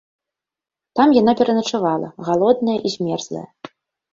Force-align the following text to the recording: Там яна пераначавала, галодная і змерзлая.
Там 0.99 1.13
яна 1.17 1.35
пераначавала, 1.41 2.07
галодная 2.31 2.77
і 2.89 2.93
змерзлая. 2.95 3.45